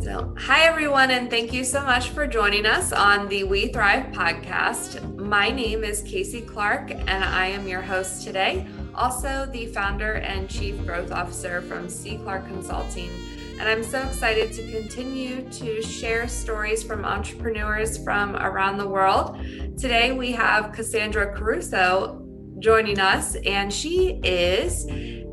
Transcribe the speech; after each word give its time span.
So, 0.00 0.34
hi 0.38 0.64
everyone, 0.64 1.10
and 1.10 1.28
thank 1.30 1.52
you 1.52 1.64
so 1.64 1.82
much 1.82 2.10
for 2.10 2.26
joining 2.26 2.66
us 2.66 2.92
on 2.92 3.28
the 3.28 3.44
We 3.44 3.68
Thrive 3.68 4.12
podcast. 4.12 5.16
My 5.16 5.50
name 5.50 5.82
is 5.82 6.02
Casey 6.02 6.42
Clark, 6.42 6.90
and 6.92 7.24
I 7.24 7.46
am 7.46 7.66
your 7.66 7.80
host 7.80 8.22
today. 8.22 8.66
Also, 8.94 9.46
the 9.52 9.66
founder 9.66 10.14
and 10.14 10.48
chief 10.48 10.84
growth 10.84 11.10
officer 11.10 11.62
from 11.62 11.88
C. 11.88 12.18
Clark 12.18 12.46
Consulting. 12.46 13.10
And 13.58 13.68
I'm 13.68 13.82
so 13.82 14.00
excited 14.02 14.52
to 14.52 14.70
continue 14.70 15.48
to 15.50 15.82
share 15.82 16.28
stories 16.28 16.82
from 16.82 17.04
entrepreneurs 17.04 17.96
from 17.96 18.36
around 18.36 18.76
the 18.76 18.86
world. 18.86 19.38
Today, 19.78 20.12
we 20.12 20.30
have 20.32 20.72
Cassandra 20.72 21.34
Caruso 21.34 22.25
joining 22.58 22.98
us, 22.98 23.34
and 23.36 23.72
she 23.72 24.20
is 24.24 24.84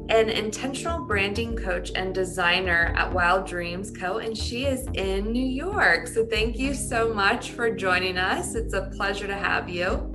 an 0.09 0.29
intentional 0.29 1.05
branding 1.05 1.55
coach 1.55 1.91
and 1.95 2.13
designer 2.13 2.93
at 2.97 3.11
Wild 3.11 3.47
Dreams 3.47 3.91
Co. 3.91 4.17
And 4.17 4.37
she 4.37 4.65
is 4.65 4.87
in 4.93 5.31
New 5.31 5.45
York. 5.45 6.07
So 6.07 6.25
thank 6.25 6.57
you 6.59 6.73
so 6.73 7.13
much 7.13 7.51
for 7.51 7.73
joining 7.73 8.17
us. 8.17 8.55
It's 8.55 8.73
a 8.73 8.91
pleasure 8.95 9.27
to 9.27 9.35
have 9.35 9.69
you. 9.69 10.11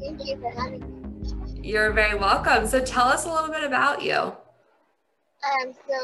Thank 0.00 0.26
you 0.26 0.38
for 0.38 0.50
having 0.50 0.80
me. 0.80 1.60
You're 1.62 1.92
very 1.92 2.18
welcome. 2.18 2.66
So 2.66 2.80
tell 2.80 3.06
us 3.06 3.24
a 3.24 3.32
little 3.32 3.50
bit 3.50 3.64
about 3.64 4.02
you. 4.02 4.32
Um, 5.46 5.72
so 5.88 5.94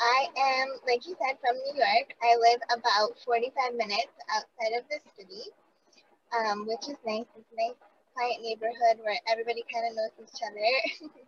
I 0.00 0.28
am, 0.36 0.68
like 0.86 1.06
you 1.06 1.16
said, 1.20 1.36
from 1.40 1.56
New 1.56 1.74
York. 1.76 2.14
I 2.22 2.36
live 2.36 2.60
about 2.70 3.18
45 3.24 3.74
minutes 3.74 4.12
outside 4.30 4.78
of 4.78 4.84
the 4.88 4.98
city, 5.16 5.50
um, 6.36 6.66
which 6.66 6.88
is 6.88 6.96
nice. 7.06 7.26
It's 7.36 7.48
nice, 7.56 7.74
quiet 8.14 8.40
neighborhood 8.42 9.02
where 9.02 9.18
everybody 9.28 9.64
kind 9.72 9.86
of 9.90 9.96
knows 9.96 10.12
each 10.22 10.42
other. 10.46 11.10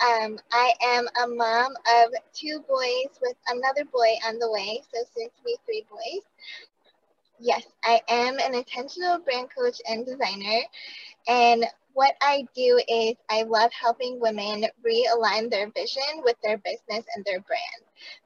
Um, 0.00 0.38
I 0.52 0.72
am 0.82 1.06
a 1.22 1.28
mom 1.28 1.72
of 1.72 2.14
two 2.34 2.60
boys 2.68 3.18
with 3.22 3.36
another 3.48 3.84
boy 3.84 4.10
on 4.26 4.38
the 4.38 4.50
way, 4.50 4.82
so 4.92 5.04
soon 5.16 5.28
to 5.28 5.42
be 5.44 5.56
three 5.64 5.86
boys. 5.90 6.22
Yes, 7.40 7.64
I 7.84 8.00
am 8.08 8.38
an 8.38 8.54
intentional 8.54 9.18
brand 9.20 9.48
coach 9.56 9.80
and 9.88 10.06
designer. 10.06 10.62
And 11.28 11.66
what 11.94 12.14
I 12.20 12.46
do 12.54 12.80
is 12.88 13.14
I 13.30 13.42
love 13.44 13.72
helping 13.72 14.20
women 14.20 14.66
realign 14.84 15.50
their 15.50 15.70
vision 15.70 16.22
with 16.24 16.36
their 16.42 16.58
business 16.58 17.04
and 17.14 17.24
their 17.24 17.40
brand. 17.40 17.84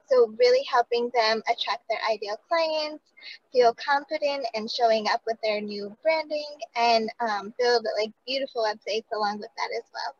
So, 0.09 0.33
really 0.39 0.63
helping 0.63 1.11
them 1.13 1.41
attract 1.49 1.83
their 1.89 1.99
ideal 2.09 2.37
clients, 2.47 3.03
feel 3.53 3.73
confident 3.75 4.45
and 4.53 4.69
showing 4.69 5.07
up 5.11 5.21
with 5.27 5.37
their 5.43 5.61
new 5.61 5.95
branding, 6.01 6.47
and 6.75 7.09
um, 7.19 7.53
build 7.59 7.85
like 7.99 8.11
beautiful 8.25 8.63
websites 8.63 9.05
along 9.13 9.39
with 9.39 9.49
that 9.57 9.69
as 9.77 9.83
well. 9.93 10.15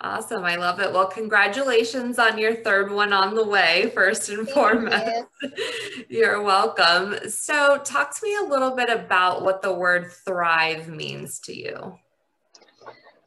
Awesome. 0.00 0.44
I 0.44 0.56
love 0.56 0.80
it. 0.80 0.92
Well, 0.92 1.06
congratulations 1.06 2.18
on 2.18 2.36
your 2.38 2.56
third 2.56 2.90
one 2.90 3.12
on 3.12 3.34
the 3.34 3.46
way, 3.46 3.90
first 3.94 4.28
and 4.28 4.46
Thank 4.46 4.50
foremost. 4.50 5.26
You. 6.08 6.26
are 6.26 6.42
welcome. 6.42 7.30
So, 7.30 7.78
talk 7.78 8.14
to 8.18 8.26
me 8.26 8.36
a 8.36 8.48
little 8.48 8.74
bit 8.74 8.90
about 8.90 9.42
what 9.42 9.62
the 9.62 9.72
word 9.72 10.10
thrive 10.12 10.88
means 10.88 11.38
to 11.40 11.56
you. 11.56 11.98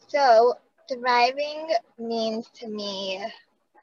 So, 0.07 0.55
thriving 0.91 1.69
means 1.97 2.49
to 2.59 2.67
me, 2.67 3.25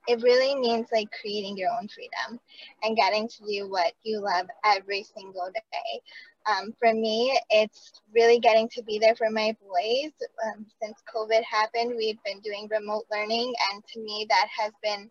it 0.06 0.22
really 0.22 0.54
means 0.54 0.88
like 0.92 1.08
creating 1.20 1.56
your 1.56 1.70
own 1.70 1.88
freedom 1.88 2.38
and 2.82 2.96
getting 2.96 3.28
to 3.28 3.44
do 3.46 3.70
what 3.70 3.92
you 4.02 4.20
love 4.20 4.46
every 4.64 5.02
single 5.02 5.50
day. 5.54 6.00
Um, 6.46 6.74
for 6.78 6.92
me, 6.92 7.38
it's 7.48 8.02
really 8.14 8.38
getting 8.38 8.68
to 8.70 8.82
be 8.82 8.98
there 8.98 9.14
for 9.14 9.30
my 9.30 9.56
boys. 9.62 10.12
Um, 10.46 10.66
since 10.82 11.02
COVID 11.14 11.42
happened, 11.42 11.94
we've 11.96 12.22
been 12.24 12.40
doing 12.40 12.68
remote 12.70 13.06
learning, 13.10 13.54
and 13.72 13.82
to 13.94 14.00
me, 14.00 14.26
that 14.28 14.48
has 14.58 14.72
been 14.82 15.10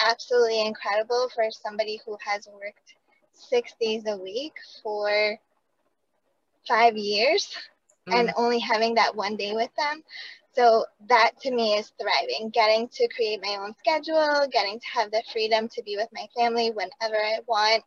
absolutely 0.00 0.64
incredible 0.64 1.30
for 1.34 1.44
somebody 1.50 2.00
who 2.06 2.16
has 2.24 2.48
worked 2.52 2.94
six 3.32 3.74
days 3.80 4.04
a 4.06 4.16
week 4.16 4.54
for 4.82 5.38
five 6.66 6.96
years 6.96 7.54
mm. 8.08 8.14
and 8.14 8.32
only 8.36 8.58
having 8.58 8.94
that 8.94 9.14
one 9.14 9.36
day 9.36 9.52
with 9.52 9.70
them. 9.76 10.02
So 10.54 10.84
that 11.08 11.32
to 11.42 11.50
me 11.50 11.74
is 11.74 11.92
thriving, 12.00 12.50
getting 12.50 12.88
to 12.88 13.08
create 13.08 13.40
my 13.42 13.56
own 13.56 13.74
schedule, 13.78 14.46
getting 14.52 14.78
to 14.80 14.86
have 14.92 15.10
the 15.10 15.22
freedom 15.32 15.68
to 15.68 15.82
be 15.82 15.96
with 15.96 16.08
my 16.12 16.26
family 16.36 16.70
whenever 16.70 17.16
I 17.16 17.38
want, 17.46 17.84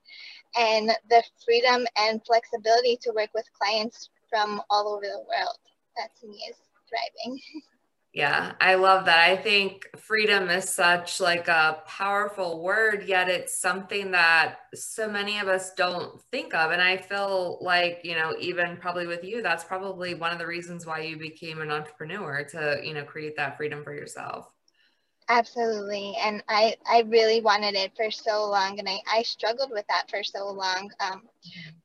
and 0.57 0.89
the 1.09 1.23
freedom 1.45 1.85
and 1.97 2.25
flexibility 2.25 2.97
to 3.03 3.11
work 3.15 3.29
with 3.35 3.45
clients 3.61 4.09
from 4.29 4.61
all 4.69 4.87
over 4.89 5.05
the 5.05 5.19
world. 5.19 5.57
That 5.97 6.09
to 6.21 6.27
me 6.27 6.37
is 6.49 6.57
thriving. 6.89 7.39
Yeah, 8.15 8.53
I 8.61 8.75
love 8.75 9.03
that. 9.07 9.29
I 9.29 9.35
think 9.35 9.89
freedom 9.97 10.49
is 10.49 10.69
such 10.69 11.19
like 11.19 11.49
a 11.49 11.81
powerful 11.85 12.63
word, 12.63 13.03
yet 13.05 13.27
it's 13.27 13.59
something 13.59 14.11
that 14.11 14.55
so 14.73 15.09
many 15.09 15.37
of 15.39 15.49
us 15.49 15.73
don't 15.73 16.21
think 16.31 16.53
of. 16.53 16.71
And 16.71 16.81
I 16.81 16.95
feel 16.95 17.57
like, 17.59 17.99
you 18.05 18.15
know, 18.15 18.33
even 18.39 18.77
probably 18.77 19.05
with 19.05 19.25
you, 19.25 19.41
that's 19.41 19.65
probably 19.65 20.13
one 20.13 20.31
of 20.31 20.39
the 20.39 20.47
reasons 20.47 20.85
why 20.85 21.01
you 21.01 21.17
became 21.17 21.59
an 21.59 21.71
entrepreneur 21.71 22.45
to, 22.51 22.79
you 22.81 22.93
know, 22.93 23.03
create 23.03 23.35
that 23.35 23.57
freedom 23.57 23.83
for 23.83 23.93
yourself. 23.93 24.49
Absolutely. 25.27 26.15
And 26.23 26.41
I, 26.47 26.77
I 26.89 27.01
really 27.07 27.41
wanted 27.41 27.75
it 27.75 27.91
for 27.97 28.09
so 28.11 28.49
long. 28.49 28.79
And 28.79 28.87
I, 28.87 28.99
I 29.11 29.23
struggled 29.23 29.71
with 29.71 29.87
that 29.89 30.09
for 30.09 30.23
so 30.23 30.49
long, 30.53 30.89
um, 31.01 31.23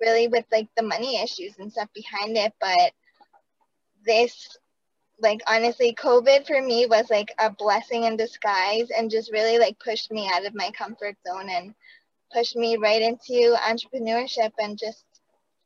really 0.00 0.28
with 0.28 0.44
like 0.52 0.68
the 0.76 0.84
money 0.84 1.20
issues 1.20 1.58
and 1.58 1.72
stuff 1.72 1.88
behind 1.92 2.36
it. 2.36 2.52
But 2.60 2.92
this 4.06 4.56
like 5.20 5.40
honestly 5.46 5.94
covid 5.94 6.46
for 6.46 6.60
me 6.62 6.86
was 6.86 7.10
like 7.10 7.32
a 7.38 7.50
blessing 7.50 8.04
in 8.04 8.16
disguise 8.16 8.88
and 8.96 9.10
just 9.10 9.32
really 9.32 9.58
like 9.58 9.78
pushed 9.78 10.10
me 10.10 10.30
out 10.32 10.46
of 10.46 10.54
my 10.54 10.70
comfort 10.70 11.16
zone 11.26 11.48
and 11.48 11.74
pushed 12.32 12.56
me 12.56 12.76
right 12.76 13.02
into 13.02 13.56
entrepreneurship 13.68 14.52
and 14.58 14.78
just 14.78 15.04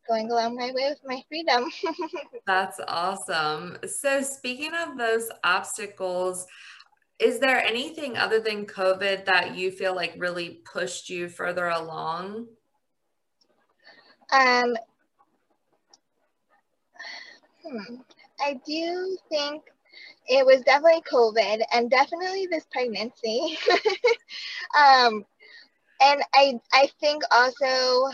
going 0.08 0.30
along 0.30 0.54
my 0.54 0.70
way 0.72 0.90
with 0.90 1.00
my 1.06 1.22
freedom. 1.28 1.70
That's 2.46 2.78
awesome. 2.86 3.78
So 3.86 4.20
speaking 4.22 4.72
of 4.74 4.98
those 4.98 5.30
obstacles 5.42 6.46
is 7.20 7.38
there 7.38 7.64
anything 7.64 8.16
other 8.16 8.40
than 8.40 8.66
covid 8.66 9.24
that 9.26 9.56
you 9.56 9.70
feel 9.70 9.94
like 9.94 10.14
really 10.18 10.60
pushed 10.64 11.08
you 11.08 11.28
further 11.28 11.68
along? 11.68 12.46
Um 14.32 14.76
hmm. 17.62 17.94
I 18.44 18.60
do 18.66 19.16
think 19.30 19.62
it 20.28 20.44
was 20.44 20.62
definitely 20.62 21.02
COVID 21.10 21.62
and 21.72 21.90
definitely 21.90 22.46
this 22.50 22.66
pregnancy. 22.70 23.56
um, 24.78 25.24
and 26.02 26.22
I, 26.34 26.60
I 26.72 26.88
think 27.00 27.22
also 27.30 28.12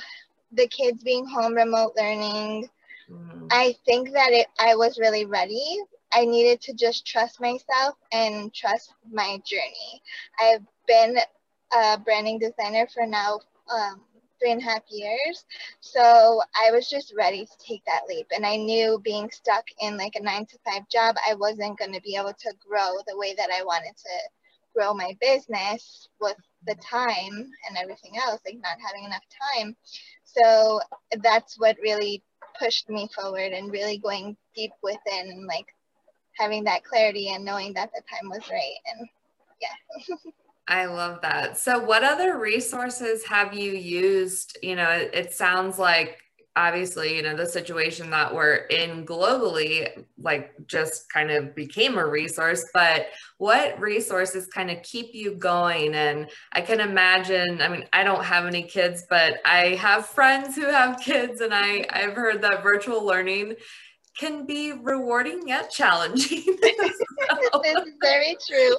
the 0.53 0.69
kids 0.69 1.03
being 1.03 1.27
home 1.27 1.55
remote 1.55 1.95
learning, 1.97 2.69
mm-hmm. 3.11 3.47
I 3.51 3.75
think 3.85 4.13
that 4.13 4.33
it, 4.33 4.47
I 4.59 4.77
was 4.77 4.99
really 4.99 5.27
ready. 5.27 5.79
I 6.13 6.25
needed 6.25 6.61
to 6.63 6.75
just 6.75 7.07
trust 7.07 7.41
myself 7.41 7.97
and 8.13 8.53
trust 8.53 8.95
my 9.11 9.41
journey. 9.45 10.03
I've 10.41 10.67
been 10.87 11.17
a 11.73 11.99
branding 11.99 12.39
designer 12.39 12.87
for 12.93 13.07
now 13.07 13.41
um, 13.73 14.01
three 14.41 14.53
and 14.53 14.61
a 14.63 14.65
half 14.65 14.83
years. 14.91 15.45
So 15.81 16.41
I 16.61 16.71
was 16.73 16.89
just 16.89 17.15
ready 17.17 17.47
to 17.47 17.53
take 17.59 17.85
that 17.87 18.03
leap. 18.09 18.27
And 18.35 18.47
I 18.47 18.57
knew 18.57 19.01
being 19.05 19.31
stuck 19.31 19.65
in 19.81 19.97
like 19.99 20.15
a 20.17 20.23
nine 20.23 20.47
to 20.47 20.59
five 20.69 20.89
job, 20.89 21.17
I 21.29 21.35
wasn't 21.35 21.79
going 21.79 21.93
to 21.93 22.01
be 22.03 22.17
able 22.17 22.35
to 22.35 22.55
grow 22.67 22.93
the 23.07 23.19
way 23.19 23.35
that 23.37 23.51
I 23.53 23.63
wanted 23.65 23.97
to 23.97 24.31
grow 24.75 24.95
my 24.95 25.17
business 25.21 26.09
with 26.21 26.37
the 26.67 26.75
time 26.77 27.51
and 27.69 27.79
everything 27.79 28.17
else, 28.19 28.41
like 28.47 28.59
not 28.63 28.79
having 28.85 29.05
enough 29.05 29.25
time. 29.57 29.77
So 30.25 30.81
that's 31.23 31.59
what 31.59 31.77
really 31.83 32.23
pushed 32.59 32.89
me 32.89 33.09
forward 33.15 33.53
and 33.53 33.73
really 33.73 33.99
going 33.99 34.37
deep 34.55 34.73
within 34.83 35.31
and 35.31 35.47
like 35.47 35.67
having 36.39 36.65
that 36.65 36.85
clarity 36.85 37.31
and 37.31 37.45
knowing 37.45 37.75
that 37.75 37.91
the 37.93 38.03
time 38.11 38.31
was 38.31 38.49
right. 38.51 38.77
And 38.87 39.09
yeah. 39.61 40.17
I 40.71 40.87
love 40.87 41.21
that. 41.23 41.59
So, 41.59 41.81
what 41.81 42.05
other 42.05 42.39
resources 42.39 43.27
have 43.27 43.53
you 43.53 43.73
used? 43.73 44.57
You 44.63 44.77
know, 44.77 44.89
it, 44.89 45.11
it, 45.13 45.33
sounds 45.33 45.81
like 45.81 46.19
obviously, 46.55 47.17
you 47.17 47.23
know, 47.23 47.35
the 47.35 47.47
situation 47.47 48.09
that 48.11 48.33
we're 48.33 48.55
in 48.55 49.05
globally, 49.05 50.05
like 50.17 50.53
just 50.67 51.13
kind 51.13 51.33
of 51.33 51.57
became 51.57 51.99
a 51.99 52.07
resource, 52.07 52.65
but 52.73 53.09
what 53.39 53.81
resources 53.81 54.47
kind 54.47 54.71
of 54.71 54.81
keep 54.85 55.13
you 55.13 55.35
going? 55.35 55.95
And 55.95 56.31
I 56.53 56.61
can 56.61 56.79
imagine, 56.79 57.61
I 57.61 57.69
mean, 57.69 57.87
I 57.93 58.05
don't 58.05 58.25
have 58.25 58.47
any 58.47 58.63
kids, 58.63 59.05
but 59.11 59.39
I 59.45 59.75
have 59.75 60.07
friends 60.07 60.55
who 60.55 60.67
have 60.67 61.01
kids, 61.05 61.41
and 61.41 61.53
I, 61.53 61.85
I've 61.91 62.15
heard 62.15 62.43
that 62.43 62.63
virtual 62.63 63.05
learning 63.05 63.57
can 64.17 64.47
be 64.47 64.73
rewarding 64.73 65.49
yet 65.49 65.71
challenging. 65.71 66.45
this 66.63 67.77
is 67.77 67.95
very 68.01 68.37
true. 68.47 68.77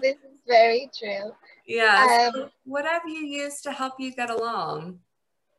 This 0.00 0.16
is 0.16 0.38
very 0.46 0.90
true. 0.96 1.32
Yeah. 1.66 2.26
Um, 2.26 2.32
so 2.34 2.50
what 2.64 2.84
have 2.84 3.02
you 3.06 3.24
used 3.24 3.62
to 3.64 3.72
help 3.72 3.94
you 3.98 4.12
get 4.12 4.30
along? 4.30 5.00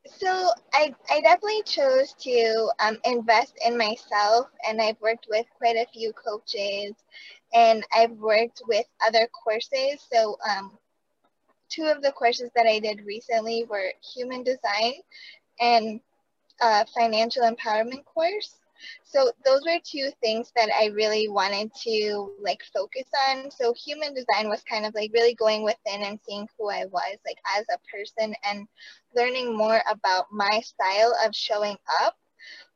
So 0.07 0.49
I, 0.73 0.93
I 1.09 1.21
definitely 1.21 1.63
chose 1.63 2.13
to 2.19 2.71
um, 2.79 2.97
invest 3.05 3.53
in 3.65 3.77
myself 3.77 4.47
and 4.67 4.79
I've 4.79 5.01
worked 5.01 5.27
with 5.29 5.45
quite 5.57 5.75
a 5.75 5.87
few 5.91 6.13
coaches 6.13 6.93
and 7.53 7.83
I've 7.95 8.11
worked 8.11 8.61
with 8.67 8.85
other 9.05 9.27
courses. 9.43 10.05
So 10.11 10.37
um, 10.47 10.77
two 11.69 11.85
of 11.85 12.03
the 12.03 12.11
courses 12.11 12.51
that 12.55 12.67
I 12.67 12.79
did 12.79 13.05
recently 13.05 13.65
were 13.67 13.91
human 14.15 14.43
design 14.43 14.93
and 15.59 15.99
uh, 16.61 16.85
financial 16.93 17.43
empowerment 17.43 18.05
course. 18.05 18.55
So 19.03 19.31
those 19.45 19.61
were 19.65 19.79
two 19.83 20.09
things 20.21 20.51
that 20.55 20.69
I 20.79 20.87
really 20.87 21.27
wanted 21.27 21.71
to 21.83 22.31
like 22.41 22.61
focus 22.73 23.07
on. 23.29 23.49
So 23.51 23.73
human 23.73 24.13
design 24.13 24.49
was 24.49 24.63
kind 24.63 24.85
of 24.85 24.93
like 24.93 25.11
really 25.13 25.35
going 25.35 25.63
within 25.63 26.03
and 26.03 26.19
seeing 26.27 26.47
who 26.57 26.69
I 26.69 26.85
was 26.85 27.17
like 27.25 27.37
as 27.57 27.65
a 27.73 27.79
person 27.89 28.35
and 28.43 28.67
learning 29.15 29.55
more 29.55 29.81
about 29.89 30.25
my 30.31 30.61
style 30.61 31.13
of 31.25 31.35
showing 31.35 31.77
up. 32.01 32.17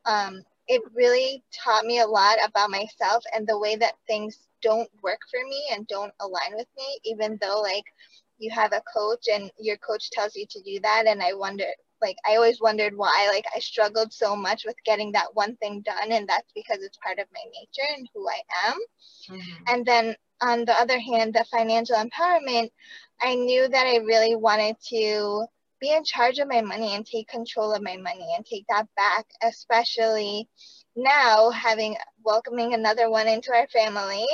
Um, 0.04 0.42
it 0.68 0.82
really 0.94 1.42
taught 1.52 1.84
me 1.84 2.00
a 2.00 2.06
lot 2.06 2.38
about 2.44 2.70
myself 2.70 3.24
and 3.34 3.46
the 3.46 3.58
way 3.58 3.76
that 3.76 3.94
things 4.06 4.46
don't 4.62 4.88
work 5.02 5.20
for 5.30 5.40
me 5.48 5.64
and 5.72 5.86
don't 5.88 6.12
align 6.20 6.54
with 6.54 6.68
me, 6.76 7.00
even 7.04 7.38
though 7.40 7.60
like 7.60 7.84
you 8.38 8.50
have 8.50 8.72
a 8.72 8.82
coach 8.92 9.26
and 9.32 9.50
your 9.58 9.76
coach 9.78 10.10
tells 10.10 10.36
you 10.36 10.46
to 10.48 10.62
do 10.62 10.80
that. 10.80 11.06
And 11.06 11.22
I 11.22 11.34
wonder, 11.34 11.64
like, 12.02 12.16
I 12.28 12.36
always 12.36 12.60
wondered 12.60 12.96
why, 12.96 13.30
like, 13.32 13.44
I 13.54 13.60
struggled 13.60 14.12
so 14.12 14.36
much 14.36 14.64
with 14.64 14.76
getting 14.84 15.12
that 15.12 15.34
one 15.34 15.56
thing 15.56 15.82
done. 15.82 16.12
And 16.12 16.28
that's 16.28 16.50
because 16.54 16.82
it's 16.82 16.98
part 16.98 17.18
of 17.18 17.26
my 17.32 17.42
nature 17.52 17.88
and 17.96 18.08
who 18.14 18.28
I 18.28 18.42
am. 18.68 18.78
Mm-hmm. 19.30 19.62
And 19.68 19.86
then 19.86 20.16
on 20.40 20.64
the 20.64 20.72
other 20.72 20.98
hand, 20.98 21.34
the 21.34 21.44
financial 21.50 21.96
empowerment, 21.96 22.70
I 23.20 23.34
knew 23.34 23.68
that 23.68 23.86
I 23.86 23.96
really 23.96 24.36
wanted 24.36 24.76
to 24.88 25.46
be 25.80 25.92
in 25.92 26.04
charge 26.04 26.38
of 26.38 26.48
my 26.48 26.60
money 26.60 26.94
and 26.94 27.06
take 27.06 27.28
control 27.28 27.72
of 27.72 27.82
my 27.82 27.96
money 27.96 28.26
and 28.36 28.44
take 28.44 28.66
that 28.68 28.86
back, 28.96 29.26
especially 29.42 30.48
now 30.96 31.50
having 31.50 31.96
welcoming 32.24 32.74
another 32.74 33.10
one 33.10 33.26
into 33.26 33.52
our 33.52 33.66
family 33.68 34.26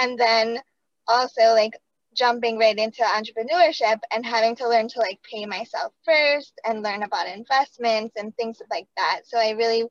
and 0.00 0.18
then 0.18 0.58
also 1.08 1.52
like 1.52 1.72
jumping 2.14 2.58
right 2.58 2.78
into 2.78 3.02
entrepreneurship 3.02 3.98
and 4.12 4.24
having 4.24 4.56
to 4.56 4.68
learn 4.68 4.88
to 4.88 4.98
like 4.98 5.20
pay 5.22 5.46
myself 5.46 5.92
first 6.04 6.60
and 6.64 6.82
learn 6.82 7.02
about 7.02 7.28
investments 7.28 8.14
and 8.16 8.34
things 8.36 8.60
like 8.70 8.88
that. 8.96 9.20
So 9.24 9.38
i 9.38 9.50
really 9.50 9.84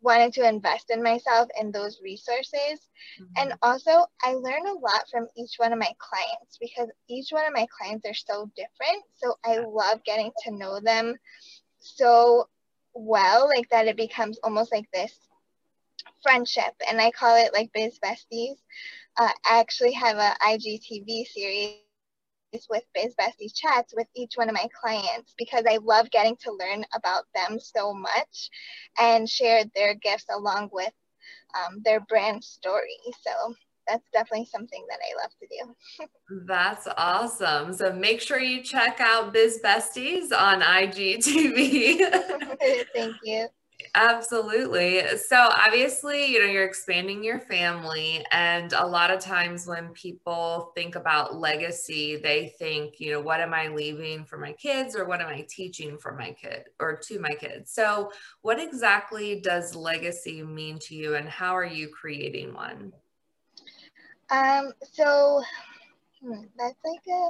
wanted 0.00 0.32
to 0.32 0.48
invest 0.48 0.90
in 0.90 1.00
myself 1.02 1.48
in 1.60 1.70
those 1.70 2.00
resources. 2.02 2.80
Mm-hmm. 3.20 3.32
and 3.36 3.54
also 3.62 4.06
i 4.22 4.32
learn 4.32 4.66
a 4.66 4.72
lot 4.72 5.04
from 5.10 5.26
each 5.36 5.54
one 5.56 5.72
of 5.72 5.78
my 5.78 5.92
clients 5.98 6.56
because 6.60 6.88
each 7.08 7.28
one 7.30 7.46
of 7.46 7.52
my 7.52 7.66
clients 7.76 8.06
are 8.06 8.14
so 8.14 8.50
different. 8.56 9.04
So 9.14 9.34
i 9.44 9.58
love 9.58 10.02
getting 10.04 10.30
to 10.44 10.56
know 10.56 10.80
them 10.80 11.16
so 11.80 12.48
well 12.94 13.48
like 13.54 13.68
that 13.70 13.88
it 13.88 13.96
becomes 13.96 14.38
almost 14.44 14.72
like 14.72 14.88
this 14.92 15.12
friendship, 16.22 16.74
and 16.88 17.00
I 17.00 17.10
call 17.10 17.36
it 17.36 17.52
like 17.52 17.72
Biz 17.72 17.98
Besties. 18.04 18.56
Uh, 19.16 19.30
I 19.48 19.60
actually 19.60 19.92
have 19.92 20.16
a 20.16 20.34
IGTV 20.42 21.26
series 21.26 21.76
with 22.68 22.82
Biz 22.94 23.14
Besties 23.18 23.54
chats 23.54 23.94
with 23.96 24.06
each 24.14 24.32
one 24.34 24.48
of 24.48 24.54
my 24.54 24.68
clients 24.80 25.34
because 25.38 25.64
I 25.68 25.78
love 25.82 26.10
getting 26.10 26.36
to 26.42 26.52
learn 26.52 26.84
about 26.94 27.24
them 27.34 27.58
so 27.58 27.94
much 27.94 28.50
and 28.98 29.28
share 29.28 29.64
their 29.74 29.94
gifts 29.94 30.26
along 30.34 30.70
with 30.72 30.92
um, 31.54 31.80
their 31.84 32.00
brand 32.00 32.44
story. 32.44 32.96
So 33.22 33.54
that's 33.86 34.04
definitely 34.12 34.46
something 34.46 34.84
that 34.88 34.98
I 35.00 35.22
love 35.22 35.32
to 35.40 35.46
do. 35.46 36.06
that's 36.46 36.86
awesome. 36.96 37.72
So 37.72 37.92
make 37.92 38.20
sure 38.20 38.38
you 38.38 38.62
check 38.62 39.00
out 39.00 39.32
Biz 39.32 39.60
Besties 39.64 40.32
on 40.36 40.60
IGTV. 40.60 41.98
Thank 42.94 43.16
you. 43.24 43.48
Absolutely. 43.94 45.02
So 45.18 45.36
obviously, 45.36 46.32
you 46.32 46.40
know, 46.40 46.50
you're 46.50 46.64
expanding 46.64 47.22
your 47.22 47.40
family 47.40 48.24
and 48.32 48.72
a 48.72 48.86
lot 48.86 49.10
of 49.10 49.20
times 49.20 49.66
when 49.66 49.90
people 49.90 50.72
think 50.74 50.96
about 50.96 51.36
legacy, 51.36 52.16
they 52.16 52.54
think, 52.58 53.00
you 53.00 53.10
know, 53.12 53.20
what 53.20 53.40
am 53.40 53.52
I 53.52 53.68
leaving 53.68 54.24
for 54.24 54.38
my 54.38 54.52
kids 54.52 54.96
or 54.96 55.04
what 55.04 55.20
am 55.20 55.28
I 55.28 55.46
teaching 55.46 55.98
for 55.98 56.16
my 56.16 56.32
kid 56.32 56.68
or 56.80 56.96
to 56.96 57.18
my 57.18 57.34
kids? 57.34 57.72
So, 57.72 58.10
what 58.40 58.58
exactly 58.58 59.40
does 59.40 59.74
legacy 59.74 60.42
mean 60.42 60.78
to 60.86 60.94
you 60.94 61.16
and 61.16 61.28
how 61.28 61.54
are 61.54 61.64
you 61.66 61.88
creating 61.88 62.54
one? 62.54 62.94
Um, 64.30 64.72
so 64.90 65.42
hmm, 66.22 66.44
that's 66.56 66.78
like 66.82 67.02
a 67.08 67.28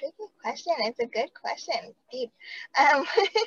tricky 0.00 0.32
question. 0.42 0.72
It's 0.78 0.98
a 0.98 1.06
good 1.06 1.30
question. 1.34 1.94
Deep. 2.10 2.30
Um, 2.78 3.04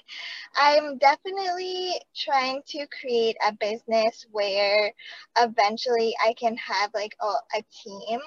I'm 0.55 0.97
definitely 1.00 1.94
trying 2.15 2.61
to 2.67 2.85
create 3.00 3.35
a 3.45 3.53
business 3.53 4.25
where 4.31 4.94
eventually 5.38 6.15
I 6.23 6.33
can 6.33 6.55
have 6.57 6.91
like 6.94 7.15
a, 7.21 7.57
a 7.57 7.63
team 7.83 8.19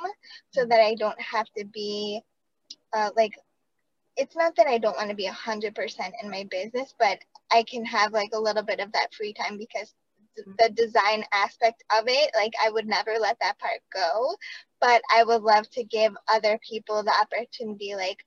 so 0.50 0.66
that 0.66 0.80
I 0.80 0.96
don't 0.96 1.20
have 1.20 1.46
to 1.56 1.64
be 1.64 2.20
uh, 2.92 3.10
like, 3.16 3.32
it's 4.16 4.34
not 4.34 4.56
that 4.56 4.66
I 4.66 4.78
don't 4.78 4.96
want 4.96 5.10
to 5.10 5.16
be 5.16 5.28
100% 5.28 6.10
in 6.22 6.30
my 6.30 6.46
business, 6.50 6.94
but 6.98 7.18
I 7.52 7.62
can 7.62 7.84
have 7.84 8.12
like 8.12 8.30
a 8.34 8.40
little 8.40 8.62
bit 8.64 8.80
of 8.80 8.90
that 8.92 9.14
free 9.14 9.34
time 9.34 9.56
because 9.56 9.94
the 10.58 10.70
design 10.70 11.24
aspect 11.32 11.82
of 11.96 12.04
it 12.06 12.30
like 12.34 12.52
i 12.64 12.70
would 12.70 12.86
never 12.86 13.16
let 13.20 13.36
that 13.40 13.58
part 13.58 13.80
go. 13.92 14.34
But 14.80 15.02
i 15.14 15.24
would 15.24 15.42
love 15.42 15.68
to 15.70 15.84
give 15.84 16.14
other 16.32 16.58
people 16.68 17.02
the 17.02 17.14
opportunity 17.22 17.94
like 17.94 18.24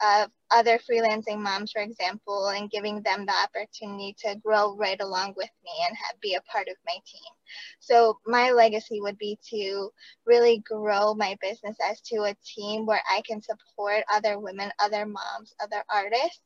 uh, 0.00 0.26
other 0.50 0.78
freelancing 0.78 1.38
moms 1.38 1.72
for 1.72 1.80
example 1.82 2.48
and 2.48 2.70
giving 2.70 3.02
them 3.02 3.26
the 3.26 3.32
opportunity 3.32 4.14
to 4.24 4.36
grow 4.44 4.76
right 4.76 5.00
along 5.00 5.34
with 5.36 5.50
me 5.64 5.72
and 5.88 5.96
have, 5.96 6.20
be 6.20 6.34
a 6.34 6.40
part 6.42 6.68
of 6.68 6.76
my 6.86 6.94
team. 7.06 7.32
So 7.80 8.18
my 8.26 8.50
legacy 8.50 9.00
would 9.00 9.18
be 9.18 9.38
to 9.50 9.90
really 10.26 10.58
grow 10.66 11.14
my 11.14 11.36
business 11.40 11.76
as 11.90 12.00
to 12.02 12.24
a 12.24 12.36
team 12.44 12.86
where 12.86 13.02
i 13.10 13.22
can 13.26 13.40
support 13.42 14.04
other 14.12 14.38
women 14.38 14.70
other 14.78 15.06
moms 15.06 15.54
other 15.62 15.82
artists 15.88 16.40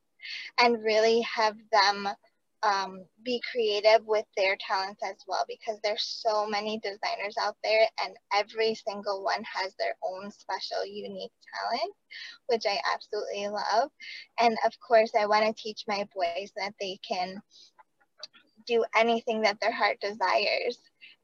and 0.58 0.82
really 0.82 1.20
have 1.22 1.56
them 1.72 2.08
um, 2.66 3.04
be 3.24 3.42
creative 3.50 4.06
with 4.06 4.26
their 4.36 4.56
talents 4.60 5.02
as 5.04 5.16
well 5.28 5.44
because 5.48 5.78
there's 5.82 6.22
so 6.24 6.46
many 6.46 6.80
designers 6.80 7.36
out 7.40 7.56
there 7.62 7.86
and 8.04 8.16
every 8.34 8.74
single 8.74 9.22
one 9.22 9.42
has 9.44 9.74
their 9.78 9.94
own 10.04 10.30
special 10.30 10.84
unique 10.84 11.32
talent 11.54 11.92
which 12.48 12.64
i 12.66 12.78
absolutely 12.94 13.48
love. 13.48 13.90
And 14.40 14.56
of 14.66 14.72
course 14.86 15.12
i 15.18 15.26
want 15.26 15.46
to 15.46 15.62
teach 15.62 15.84
my 15.88 16.06
boys 16.14 16.52
that 16.56 16.74
they 16.80 16.98
can 17.08 17.40
do 18.66 18.84
anything 18.96 19.42
that 19.42 19.58
their 19.60 19.72
heart 19.72 19.98
desires 20.00 20.78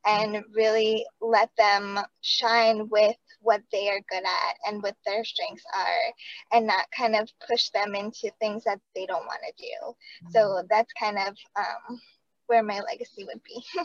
and 0.06 0.44
really 0.54 1.04
let 1.20 1.50
them 1.56 1.98
shine 2.20 2.88
with 2.90 3.16
what 3.40 3.62
they 3.72 3.88
are 3.88 4.00
good 4.08 4.24
at 4.24 4.56
and 4.66 4.82
what 4.82 4.96
their 5.04 5.24
strengths 5.24 5.64
are 5.76 6.56
and 6.56 6.66
not 6.66 6.86
kind 6.96 7.16
of 7.16 7.28
push 7.48 7.70
them 7.70 7.94
into 7.94 8.30
things 8.40 8.64
that 8.64 8.80
they 8.94 9.06
don't 9.06 9.26
want 9.26 9.40
to 9.46 9.64
do 9.64 10.30
so 10.30 10.40
mm-hmm. 10.40 10.66
that's 10.70 10.92
kind 10.94 11.18
of 11.18 11.34
um, 11.56 12.00
where 12.46 12.62
my 12.62 12.80
legacy 12.80 13.24
would 13.24 13.42
be 13.42 13.62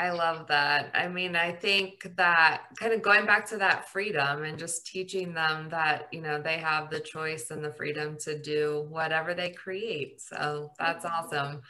I 0.00 0.10
love 0.10 0.46
that. 0.46 0.90
I 0.94 1.08
mean, 1.08 1.36
I 1.36 1.52
think 1.52 2.16
that 2.16 2.62
kind 2.76 2.94
of 2.94 3.02
going 3.02 3.26
back 3.26 3.46
to 3.50 3.58
that 3.58 3.90
freedom 3.90 4.44
and 4.44 4.58
just 4.58 4.86
teaching 4.86 5.34
them 5.34 5.68
that, 5.70 6.08
you 6.10 6.22
know, 6.22 6.40
they 6.40 6.56
have 6.56 6.88
the 6.88 7.00
choice 7.00 7.50
and 7.50 7.62
the 7.62 7.72
freedom 7.72 8.16
to 8.20 8.38
do 8.38 8.86
whatever 8.88 9.34
they 9.34 9.50
create. 9.50 10.22
So 10.22 10.70
that's 10.78 11.04
mm-hmm. 11.04 11.14
awesome. 11.14 11.60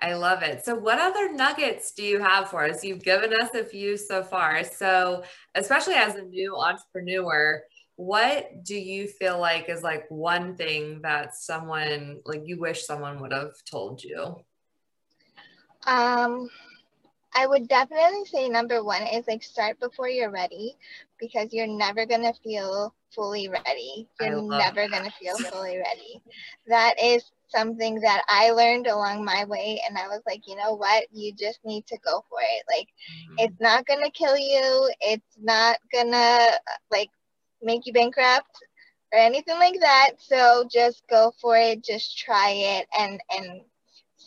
I 0.00 0.14
love 0.14 0.42
it. 0.42 0.64
So, 0.64 0.76
what 0.76 0.98
other 0.98 1.32
nuggets 1.32 1.92
do 1.92 2.04
you 2.04 2.20
have 2.20 2.50
for 2.50 2.64
us? 2.64 2.84
You've 2.84 3.02
given 3.02 3.32
us 3.32 3.50
a 3.54 3.64
few 3.64 3.96
so 3.96 4.22
far. 4.22 4.62
So, 4.62 5.24
especially 5.54 5.94
as 5.94 6.14
a 6.14 6.22
new 6.22 6.56
entrepreneur, 6.56 7.62
what 7.96 8.64
do 8.64 8.76
you 8.76 9.08
feel 9.08 9.40
like 9.40 9.68
is 9.68 9.82
like 9.82 10.04
one 10.08 10.54
thing 10.54 11.00
that 11.02 11.34
someone 11.34 12.20
like 12.24 12.42
you 12.44 12.60
wish 12.60 12.86
someone 12.86 13.20
would 13.20 13.32
have 13.32 13.54
told 13.68 14.04
you? 14.04 14.36
Um, 15.84 16.48
I 17.38 17.46
would 17.46 17.68
definitely 17.68 18.24
say 18.24 18.48
number 18.48 18.82
one 18.82 19.02
is 19.02 19.28
like 19.28 19.44
start 19.44 19.78
before 19.78 20.08
you're 20.08 20.30
ready 20.30 20.74
because 21.20 21.52
you're 21.52 21.68
never 21.68 22.04
gonna 22.04 22.34
feel 22.42 22.92
fully 23.14 23.48
ready. 23.48 24.08
You're 24.20 24.42
never 24.42 24.88
gonna 24.88 25.12
feel 25.20 25.38
fully 25.38 25.76
ready. 25.78 26.20
That 26.66 26.94
is 27.00 27.30
something 27.46 28.00
that 28.00 28.24
I 28.28 28.50
learned 28.50 28.88
along 28.88 29.24
my 29.24 29.44
way. 29.44 29.80
And 29.86 29.96
I 29.96 30.08
was 30.08 30.20
like, 30.26 30.48
you 30.48 30.56
know 30.56 30.74
what? 30.74 31.04
You 31.12 31.32
just 31.32 31.60
need 31.64 31.86
to 31.86 31.98
go 32.04 32.24
for 32.28 32.40
it. 32.40 32.64
Like, 32.68 32.88
mm-hmm. 32.88 33.34
it's 33.38 33.60
not 33.60 33.86
going 33.86 34.02
to 34.02 34.10
kill 34.10 34.36
you. 34.36 34.90
It's 35.00 35.36
not 35.40 35.78
going 35.92 36.12
to 36.12 36.60
like 36.90 37.10
make 37.62 37.86
you 37.86 37.92
bankrupt 37.92 38.50
or 39.12 39.18
anything 39.18 39.58
like 39.58 39.80
that. 39.80 40.10
So 40.18 40.66
just 40.70 41.02
go 41.08 41.32
for 41.40 41.56
it. 41.56 41.84
Just 41.84 42.18
try 42.18 42.50
it 42.50 42.86
and, 42.98 43.20
and 43.30 43.62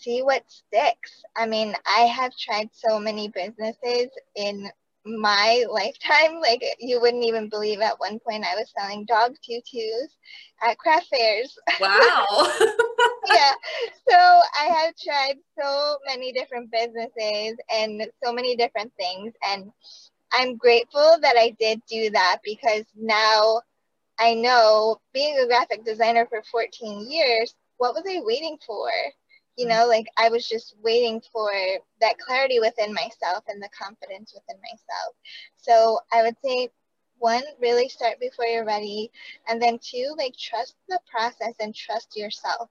see 0.01 0.21
what 0.21 0.43
sticks. 0.47 1.23
I 1.35 1.45
mean, 1.45 1.75
I 1.87 2.01
have 2.01 2.35
tried 2.37 2.69
so 2.73 2.99
many 2.99 3.29
businesses 3.29 4.09
in 4.35 4.69
my 5.05 5.65
lifetime. 5.69 6.39
Like 6.41 6.63
you 6.79 6.99
wouldn't 6.99 7.23
even 7.23 7.49
believe 7.49 7.81
at 7.81 7.99
one 7.99 8.19
point 8.19 8.45
I 8.45 8.55
was 8.55 8.71
selling 8.77 9.05
dog 9.05 9.35
tutus 9.43 10.15
at 10.63 10.77
craft 10.77 11.07
fairs. 11.07 11.57
Wow. 11.79 12.25
yeah. 13.27 13.53
So 14.09 14.17
I 14.17 14.65
have 14.65 14.93
tried 14.95 15.37
so 15.59 15.97
many 16.07 16.31
different 16.31 16.71
businesses 16.71 17.57
and 17.73 18.07
so 18.23 18.33
many 18.33 18.55
different 18.55 18.91
things. 18.97 19.33
And 19.47 19.71
I'm 20.33 20.55
grateful 20.57 21.17
that 21.21 21.35
I 21.37 21.55
did 21.59 21.81
do 21.89 22.09
that 22.11 22.39
because 22.43 22.85
now 22.95 23.61
I 24.19 24.33
know 24.35 25.01
being 25.13 25.37
a 25.39 25.47
graphic 25.47 25.83
designer 25.83 26.27
for 26.27 26.43
14 26.51 27.09
years, 27.11 27.55
what 27.77 27.95
was 27.95 28.03
I 28.07 28.21
waiting 28.23 28.57
for? 28.65 28.89
You 29.57 29.67
know, 29.67 29.85
like 29.87 30.07
I 30.17 30.29
was 30.29 30.47
just 30.47 30.75
waiting 30.81 31.21
for 31.31 31.51
that 31.99 32.17
clarity 32.19 32.59
within 32.59 32.93
myself 32.93 33.43
and 33.47 33.61
the 33.61 33.69
confidence 33.77 34.33
within 34.33 34.59
myself. 34.61 35.15
So 35.57 35.99
I 36.11 36.23
would 36.23 36.35
say 36.43 36.69
one, 37.19 37.43
really 37.59 37.87
start 37.87 38.19
before 38.19 38.45
you're 38.45 38.65
ready. 38.65 39.11
And 39.47 39.61
then 39.61 39.79
two, 39.79 40.15
like 40.17 40.35
trust 40.37 40.75
the 40.89 40.99
process 41.09 41.53
and 41.59 41.75
trust 41.75 42.17
yourself. 42.17 42.69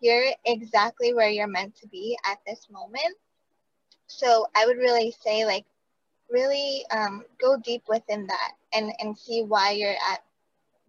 You're 0.00 0.26
exactly 0.44 1.14
where 1.14 1.30
you're 1.30 1.46
meant 1.46 1.76
to 1.76 1.88
be 1.88 2.18
at 2.30 2.38
this 2.46 2.68
moment. 2.70 3.16
So 4.08 4.46
I 4.54 4.66
would 4.66 4.76
really 4.76 5.14
say, 5.24 5.44
like, 5.46 5.64
really 6.30 6.84
um, 6.90 7.24
go 7.40 7.56
deep 7.56 7.82
within 7.88 8.26
that 8.26 8.52
and, 8.72 8.92
and 9.00 9.16
see 9.16 9.42
why 9.42 9.72
you're 9.72 9.90
at 9.90 10.22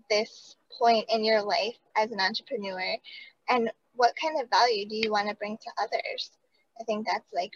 this 0.10 0.56
point 0.78 1.06
in 1.10 1.24
your 1.24 1.42
life 1.42 1.78
as 1.96 2.12
an 2.12 2.20
entrepreneur 2.20 2.98
and 3.50 3.72
what 3.98 4.14
kind 4.22 4.40
of 4.42 4.50
value 4.50 4.88
do 4.88 4.96
you 4.96 5.12
want 5.12 5.30
to 5.30 5.36
bring 5.36 5.58
to 5.58 5.84
others? 5.84 6.32
I 6.80 6.84
think 6.84 7.06
that's 7.06 7.34
like 7.34 7.52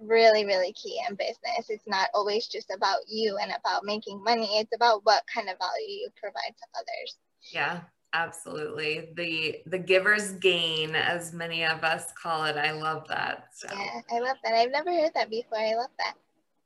really 0.00 0.44
really 0.44 0.72
key 0.72 1.00
in 1.08 1.14
business. 1.14 1.68
It's 1.68 1.86
not 1.86 2.08
always 2.14 2.46
just 2.46 2.70
about 2.74 3.00
you 3.08 3.38
and 3.40 3.52
about 3.52 3.84
making 3.84 4.22
money. 4.22 4.58
It's 4.58 4.74
about 4.74 5.04
what 5.04 5.22
kind 5.32 5.48
of 5.48 5.58
value 5.58 5.88
you 5.88 6.08
provide 6.20 6.54
to 6.56 6.66
others. 6.78 7.16
Yeah 7.52 7.80
absolutely. 8.12 9.08
The 9.14 9.62
the 9.66 9.78
giver's 9.78 10.32
gain 10.32 10.94
as 10.94 11.32
many 11.32 11.64
of 11.64 11.82
us 11.84 12.12
call 12.20 12.44
it. 12.44 12.56
I 12.56 12.72
love 12.72 13.06
that 13.08 13.46
so. 13.54 13.68
yeah 13.72 14.00
i 14.10 14.20
love 14.20 14.36
that. 14.44 14.54
I've 14.54 14.70
never 14.70 14.90
heard 14.90 15.12
that 15.14 15.30
before. 15.30 15.58
I 15.58 15.74
love 15.74 15.90
that. 15.98 16.14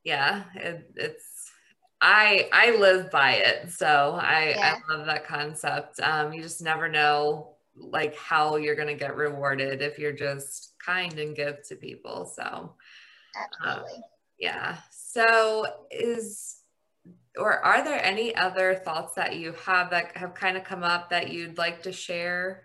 Yeah 0.04 0.44
it, 0.54 0.90
it's 0.96 1.50
i 2.02 2.48
i 2.52 2.76
live 2.76 3.10
by 3.10 3.32
it 3.32 3.70
so 3.70 4.18
i 4.20 4.50
yeah. 4.50 4.76
i 4.88 4.94
love 4.94 5.06
that 5.06 5.26
concept. 5.26 6.00
Um 6.00 6.32
you 6.32 6.42
just 6.42 6.62
never 6.62 6.88
know 6.88 7.55
like 7.76 8.16
how 8.16 8.56
you're 8.56 8.74
going 8.74 8.88
to 8.88 8.94
get 8.94 9.16
rewarded 9.16 9.82
if 9.82 9.98
you're 9.98 10.12
just 10.12 10.74
kind 10.84 11.18
and 11.18 11.36
give 11.36 11.62
to 11.68 11.76
people 11.76 12.24
so 12.24 12.74
absolutely. 13.36 13.94
um, 13.94 14.02
yeah. 14.38 14.76
So 14.90 15.66
is 15.90 16.62
or 17.38 17.64
are 17.64 17.84
there 17.84 18.02
any 18.02 18.34
other 18.34 18.74
thoughts 18.74 19.14
that 19.14 19.36
you 19.36 19.52
have 19.64 19.90
that 19.90 20.16
have 20.16 20.34
kind 20.34 20.56
of 20.56 20.64
come 20.64 20.82
up 20.82 21.10
that 21.10 21.30
you'd 21.32 21.58
like 21.58 21.82
to 21.82 21.92
share 21.92 22.64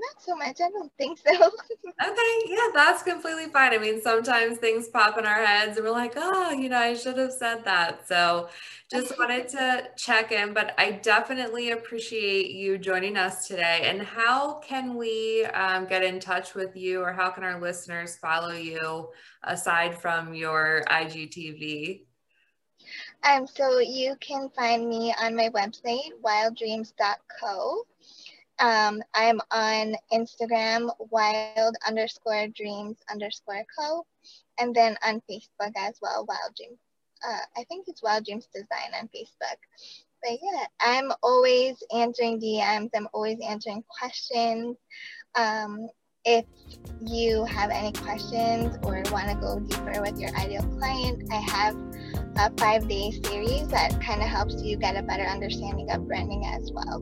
not 0.00 0.22
so 0.22 0.36
much. 0.36 0.60
I 0.60 0.70
don't 0.70 0.92
think 0.98 1.18
so. 1.18 1.32
okay, 2.02 2.34
yeah, 2.46 2.68
that's 2.74 3.02
completely 3.02 3.46
fine. 3.46 3.72
I 3.72 3.78
mean, 3.78 4.00
sometimes 4.00 4.58
things 4.58 4.88
pop 4.88 5.18
in 5.18 5.26
our 5.26 5.44
heads 5.44 5.76
and 5.76 5.84
we're 5.84 5.92
like, 5.92 6.14
oh, 6.16 6.52
you 6.52 6.68
know, 6.68 6.78
I 6.78 6.94
should 6.94 7.18
have 7.18 7.32
said 7.32 7.64
that. 7.64 8.06
So 8.08 8.48
just 8.90 9.18
wanted 9.18 9.48
to 9.50 9.88
check 9.96 10.32
in, 10.32 10.52
but 10.52 10.74
I 10.78 10.92
definitely 10.92 11.70
appreciate 11.70 12.50
you 12.50 12.78
joining 12.78 13.16
us 13.16 13.46
today. 13.46 13.82
And 13.84 14.02
how 14.02 14.58
can 14.60 14.96
we 14.96 15.44
um, 15.46 15.86
get 15.86 16.02
in 16.02 16.20
touch 16.20 16.54
with 16.54 16.76
you 16.76 17.00
or 17.00 17.12
how 17.12 17.30
can 17.30 17.44
our 17.44 17.60
listeners 17.60 18.16
follow 18.16 18.52
you 18.52 19.10
aside 19.44 20.00
from 20.00 20.34
your 20.34 20.84
IGTV? 20.88 22.02
Um, 23.22 23.46
so 23.46 23.78
you 23.78 24.16
can 24.20 24.48
find 24.56 24.88
me 24.88 25.14
on 25.20 25.36
my 25.36 25.50
website, 25.50 26.10
wilddreams.co. 26.24 27.86
Um, 28.60 29.02
I'm 29.14 29.40
on 29.50 29.94
Instagram, 30.12 30.90
wild 31.10 31.76
underscore 31.86 32.48
dreams 32.48 32.98
underscore 33.10 33.64
co, 33.78 34.04
and 34.58 34.74
then 34.74 34.96
on 35.04 35.22
Facebook 35.30 35.72
as 35.76 35.98
well, 36.02 36.26
Wild 36.28 36.54
Dreams. 36.56 36.78
Uh, 37.26 37.40
I 37.56 37.64
think 37.64 37.86
it's 37.88 38.02
Wild 38.02 38.24
Dreams 38.24 38.48
Design 38.54 38.92
on 39.00 39.08
Facebook. 39.08 39.56
But 40.22 40.38
yeah, 40.42 40.66
I'm 40.80 41.10
always 41.22 41.82
answering 41.94 42.40
DMs. 42.40 42.90
I'm 42.94 43.08
always 43.14 43.38
answering 43.40 43.82
questions. 43.88 44.76
Um, 45.34 45.88
if 46.26 46.44
you 47.00 47.44
have 47.46 47.70
any 47.70 47.92
questions 47.92 48.76
or 48.82 49.02
want 49.10 49.30
to 49.30 49.36
go 49.40 49.58
deeper 49.60 50.02
with 50.02 50.20
your 50.20 50.36
ideal 50.36 50.62
client, 50.78 51.32
I 51.32 51.36
have 51.36 51.74
a 52.36 52.52
five 52.58 52.86
day 52.88 53.10
series 53.24 53.68
that 53.68 53.98
kind 54.02 54.20
of 54.20 54.28
helps 54.28 54.62
you 54.62 54.76
get 54.76 54.96
a 54.96 55.02
better 55.02 55.24
understanding 55.24 55.90
of 55.90 56.06
branding 56.06 56.44
as 56.44 56.70
well. 56.72 57.00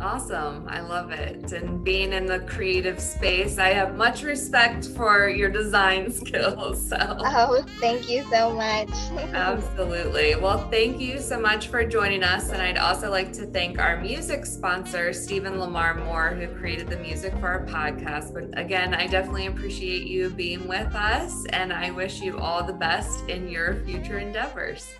Awesome. 0.00 0.66
I 0.68 0.80
love 0.80 1.10
it. 1.10 1.52
And 1.52 1.82
being 1.82 2.12
in 2.12 2.26
the 2.26 2.40
creative 2.40 3.00
space, 3.00 3.58
I 3.58 3.70
have 3.70 3.96
much 3.96 4.22
respect 4.22 4.86
for 4.86 5.28
your 5.28 5.50
design 5.50 6.10
skills. 6.12 6.88
So, 6.88 6.96
oh, 7.00 7.64
thank 7.80 8.08
you 8.08 8.22
so 8.30 8.52
much. 8.52 8.90
Absolutely. 9.34 10.36
Well, 10.36 10.68
thank 10.70 11.00
you 11.00 11.18
so 11.20 11.40
much 11.40 11.68
for 11.68 11.84
joining 11.84 12.22
us. 12.22 12.50
And 12.50 12.62
I'd 12.62 12.78
also 12.78 13.10
like 13.10 13.32
to 13.34 13.46
thank 13.46 13.78
our 13.78 14.00
music 14.00 14.46
sponsor, 14.46 15.12
Stephen 15.12 15.58
Lamar 15.58 15.94
Moore, 15.94 16.30
who 16.30 16.46
created 16.58 16.88
the 16.88 16.98
music 16.98 17.32
for 17.40 17.48
our 17.48 17.66
podcast. 17.66 18.32
But 18.32 18.58
again, 18.58 18.94
I 18.94 19.06
definitely 19.06 19.46
appreciate 19.46 20.06
you 20.06 20.30
being 20.30 20.68
with 20.68 20.94
us. 20.94 21.44
And 21.46 21.72
I 21.72 21.90
wish 21.90 22.20
you 22.20 22.38
all 22.38 22.62
the 22.62 22.72
best 22.72 23.28
in 23.28 23.48
your 23.48 23.82
future 23.84 24.18
endeavors. 24.18 24.94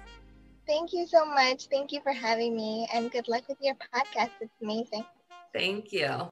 Thank 0.69 0.93
you 0.93 1.07
so 1.07 1.25
much. 1.27 1.67
Thank 1.67 1.93
you 1.93 2.01
for 2.03 2.13
having 2.13 2.55
me 2.55 2.89
and 2.95 3.11
good 3.11 3.27
luck 3.29 3.49
with 3.49 3.59
your 3.61 3.75
podcast. 3.75 4.31
It's 4.41 4.55
amazing. 4.63 5.07
Thank 5.53 5.93
you. 5.93 6.31